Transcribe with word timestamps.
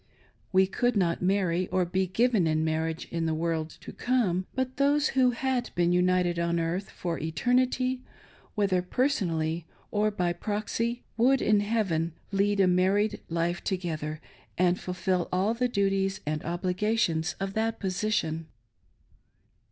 We 0.51 0.65
could 0.65 0.97
not 0.97 1.21
marry 1.21 1.67
or 1.67 1.85
be 1.85 2.07
given 2.07 2.47
in 2.47 2.63
marriage 2.63 3.07
in 3.11 3.27
the 3.27 3.35
world 3.35 3.77
to 3.81 3.93
come; 3.93 4.47
but 4.55 4.77
those 4.77 5.09
who 5.09 5.29
had 5.29 5.69
been 5.75 5.91
united 5.93 6.39
on 6.39 6.59
earth 6.59 6.89
for 6.89 7.19
eternity, 7.19 8.01
whether 8.55 8.81
personally 8.81 9.67
or 9.91 10.09
by 10.09 10.33
proxy, 10.33 11.03
would, 11.17 11.39
in 11.39 11.59
heaven, 11.59 12.13
lead 12.31 12.59
a 12.59 12.65
married 12.67 13.21
life 13.29 13.63
together 13.63 14.19
and 14.57 14.79
fulfil 14.79 15.29
all 15.31 15.53
the 15.53 15.67
duties 15.67 16.19
and 16.25 16.43
obligations 16.43 17.35
of 17.39 17.53
that 17.53 17.79
position. 17.79 18.47